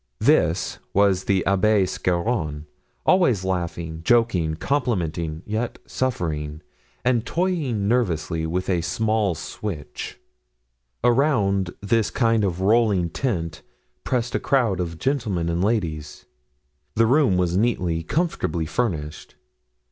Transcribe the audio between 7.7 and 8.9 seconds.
nervously with a